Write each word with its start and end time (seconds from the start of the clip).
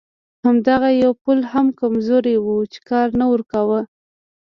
همدغه 0.45 0.89
یو 1.03 1.11
پل 1.23 1.39
هم 1.51 1.67
کمزوری 1.79 2.35
و 2.39 2.47
چې 2.73 2.79
کار 2.89 3.07
نه 3.19 3.25
ورکاوه. 3.31 3.79